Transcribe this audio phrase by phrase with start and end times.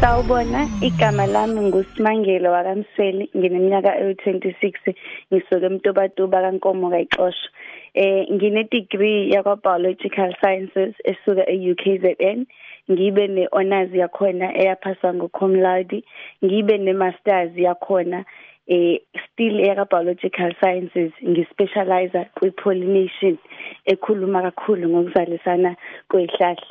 [0.00, 4.94] Sawubona igama lami nguSimangelo wakamseli ngineminyaka ewu26
[5.32, 7.48] ngisuka eMtobatuba kaNkomo kayixosha.
[7.94, 12.38] Eh ngine degree yakwa biological sciences esuka eUKZN
[12.92, 15.98] ngibe nehonours yakhona eyaphaswa ngocum laude
[16.44, 18.24] ngibe nemasters yakhona
[18.68, 21.12] eh still eka biological sciences.
[21.30, 23.38] Ngispecialize kwi pollination
[23.92, 25.76] ekhuluma kakhulu ngokuzalisana
[26.10, 26.66] kwezihlahla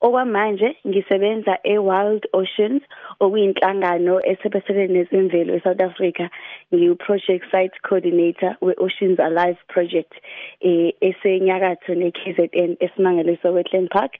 [0.00, 2.82] okwamanje ngisebenza eWild Oceans
[3.20, 6.30] okuyinhlangano esebenzele nezemvelo eSouth Africa.
[6.72, 10.12] Ngiyi project site coordinator weOceans Alive project
[10.60, 14.12] eh esenyakatho neKZN esimangaliso Wetland Park.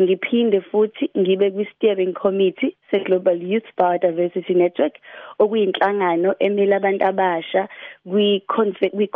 [0.00, 4.94] Ngiphinde futhi ngibe kwi steering committee seGlobal Youth Biodiversity Network
[5.38, 7.68] okuyinhlangano emela abantu abasha
[8.04, 8.42] kwi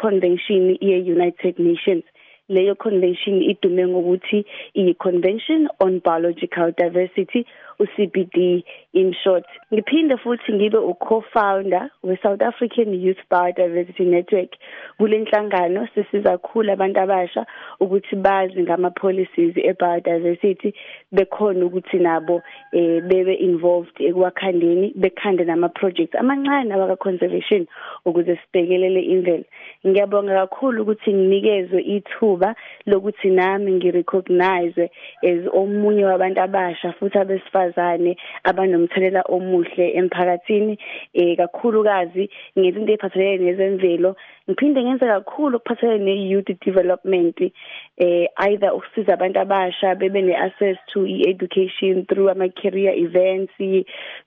[0.03, 2.05] convention ye United Nations.
[2.49, 7.45] Leyo convention idume ngokuthi i Convention on Biological Diversity
[7.79, 8.65] uCBD
[8.95, 9.45] in short.
[9.73, 14.51] Ngiphinde futhi ngibe uco-founder we South African Youth Biodiversity Network.
[14.99, 17.47] Kulenhlangano sisiza kakhulu abantu abasha
[17.81, 20.75] ukuthi bazi ngama policies ebiodiversity
[21.13, 27.67] bekhona ukuthi nabo eh bebe involved ekwakhandeni bekhande nama projects amancane abaka conservation
[28.05, 29.45] ukuze sibhekelele imvelo.
[29.87, 32.36] Ngiyabonga kakhulu ukuthi nginikezwe ithuba
[32.87, 34.91] lokuthi nami ngirecognize
[35.23, 40.79] as omunye wabantu abasha futhi abesifazane abanomthelela omuhle emphakathini
[41.15, 44.17] eh kakhulukazi ngezinto eziphathelene nezemvelo.
[44.49, 47.37] Ngiphinde ngenze kakhulu ukuphathelene ne-youth development
[47.99, 53.53] eh either ukusiza abantu abasha bebe ne-access to i-education through ama-career events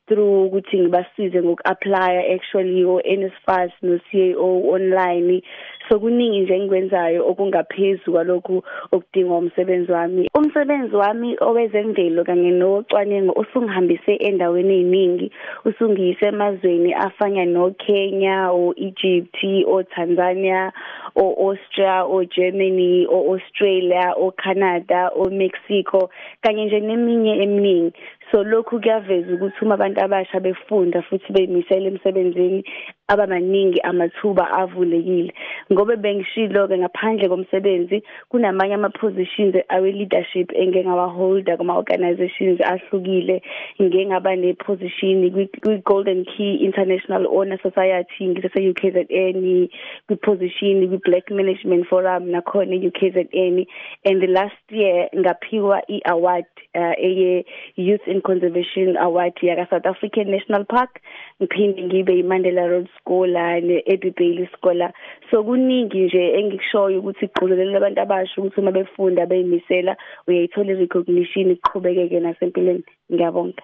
[0.07, 5.41] through ukuthi ngibasize ngoku-applya actually o-NSFAS no-CAO online.
[5.89, 10.29] So kuningi nje engikwenzayo okungaphezulu kwalokhu okudingwa umsebenzi wami.
[10.35, 15.31] Umsebenzi wami owezemvelo kanye nocwaningo usungihambise endaweni eziningi
[15.65, 20.71] usungiyise emazweni afana noKenya o-Egypt o-Tanzania
[21.15, 26.09] o-Austria o-Germany o-Australia o-Canada o-Mexico
[26.41, 27.93] kanye nje neminye eminingi.
[28.31, 32.63] So lokhu kuyaveza ukuthi uma abantu abasha befunda futhi bemisela emsebenzini
[33.07, 35.33] abamaningi amathuba avulekile.
[35.73, 43.41] Ngobe bengishilo ke ngaphandle komsebenzi kunamanye ama positions awe leadership engeke ngawaholder kuma organizations ahlukile
[43.81, 49.69] ngeke ngaba ne position kwi Golden Key International Honor Society ngise UKZN
[50.07, 53.65] kwi position kwi Black Management Forum nakhona UKZN
[54.05, 59.85] and the last year ngaphiwa i award uh, eye Youth in Conservation Award yaka South
[59.85, 61.01] African National Park
[61.41, 64.91] ngiphinde ngibe iMandela Road Scholar neEddie Bailey Scholar.
[65.31, 69.93] So kuningi nje engikushoyo ukuthi igqululela abantu abasha ukuthi uma befunda beyimisela
[70.27, 72.83] uyayithola recognition iqhubekeke nasempilweni.
[73.11, 73.63] Ngiyabonga.